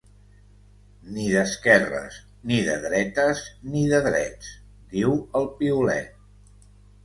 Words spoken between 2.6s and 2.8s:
de